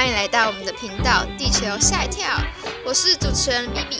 [0.00, 2.26] 欢迎来到我们的频道《地球吓一跳》，
[2.86, 3.98] 我是主持人 B B，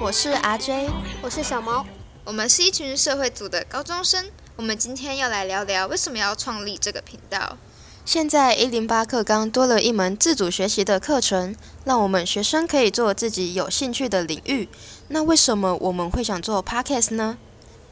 [0.00, 0.88] 我是 R J，
[1.20, 1.84] 我是小毛，
[2.24, 4.30] 我们是一群社会组的高中生。
[4.56, 7.58] 我们今天要来聊聊为什么要创立这个频道。
[8.06, 11.54] 现在一零八课纲多了一门自主学习的课程，
[11.84, 14.70] 让我们学生可以做自己有兴趣的领域。
[15.08, 17.36] 那为什么我们会想做 Podcast 呢？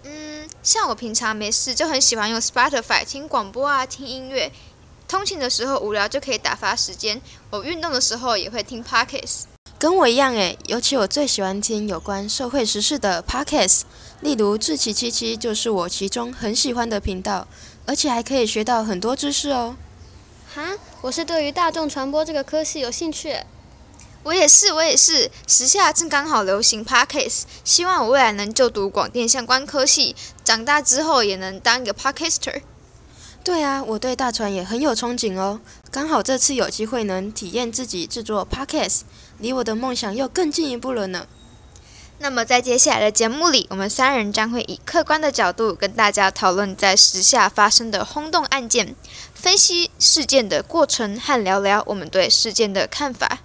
[0.05, 4.51] 嗯，像我平常没事就很喜欢用 Spotify 听广播啊，听音乐。
[5.13, 7.21] 通勤的时候无聊就可以打发时间，
[7.51, 9.43] 我运动的时候也会听 Podcast。
[9.79, 13.83] 跟我一样诶，尤其我最喜欢听有关社会时事的 Podcast，
[14.23, 17.47] 例如志奇七七就是我其中很喜欢的频道，
[17.85, 19.77] 而且还可以学到很多知识哦。
[20.55, 23.37] 哈，我是对于大众传播这个科系有兴趣。
[24.23, 25.31] 我也是，我也是。
[25.47, 32.63] 时下正刚好流行 Podcast，希望我未来能就读广电相关科系，长大之后也能当一个 Podcaster。
[33.45, 35.61] 对啊，我对大船也很有憧憬哦。
[35.91, 39.01] 刚好这次有机会能体验自己制作 podcast，
[39.39, 41.27] 离我的梦想又更进一步了呢。
[42.21, 48.95] 那么在接下来的节目里，我们三人将会以客观的角度跟大家讨论在时下发生的轰动案件，
[49.35, 53.41] 分析事件的过程和聊聊我们对事件的看法。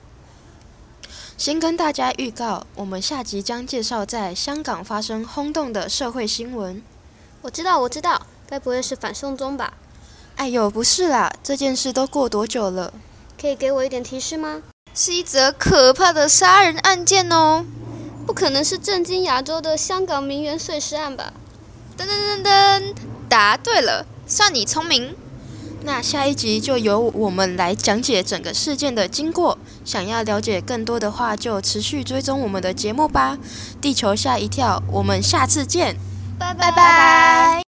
[1.39, 6.83] 先跟大家预告，我们下集将介绍在香港发生轰动的社会新闻。
[7.41, 9.73] 我知道，我知道，该不会是反送中吧？
[10.37, 12.93] 哎呦，不是啦，这件事都过多久了？
[13.39, 14.61] 可以给我一点提示吗？
[14.95, 17.65] 是一则可怕的杀人案件哦！
[18.25, 21.33] 不可能是震惊亚洲的香港名媛碎尸案吧？
[21.97, 22.93] 噔噔噔噔，
[23.27, 25.15] 答对了，算你聪明。
[25.83, 29.57] 那下一集就由我们来讲解整个事件的经过。
[29.85, 33.37] 想要了解更多的话，就持续追踪我们的节目吧。
[33.79, 35.95] 地球吓一跳，我们下次见，
[36.37, 37.66] 拜拜拜。